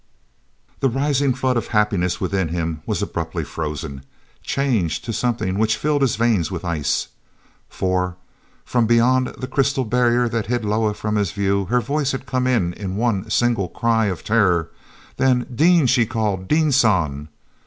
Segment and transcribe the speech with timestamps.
[0.79, 4.03] The rising flood of happiness within him was abruptly frozen,
[4.41, 7.09] changed to something which filled his veins with ice.
[7.69, 8.15] For,
[8.65, 12.47] from beyond the crystal barrier that hid Loah from his view, her voice had come
[12.47, 14.71] in one single cry of terror.
[15.17, 16.47] Then, "Dean!" she called.
[16.47, 17.27] "Dean San!"